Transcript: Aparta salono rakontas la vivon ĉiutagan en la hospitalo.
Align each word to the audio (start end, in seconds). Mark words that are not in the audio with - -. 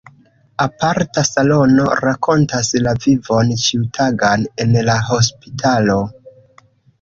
Aparta 0.63 1.23
salono 1.27 1.85
rakontas 1.99 2.69
la 2.87 2.95
vivon 3.03 3.53
ĉiutagan 3.67 4.47
en 4.67 4.75
la 4.89 4.97
hospitalo. 5.11 6.01